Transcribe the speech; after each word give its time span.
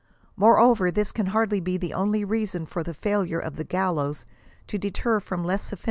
Moreover, 0.35 0.89
this 0.89 1.11
can 1.11 1.27
hardly 1.27 1.59
be 1.59 1.77
the 1.77 1.93
only 1.93 2.25
reason 2.25 2.65
for 2.65 2.81
the 2.81 2.91
failure 2.95 3.37
of 3.37 3.55
the 3.55 3.63
gallows 3.63 4.25
to 4.65 4.79
deter 4.79 5.19
from 5.19 5.43
less 5.43 5.69
ofl! 5.69 5.79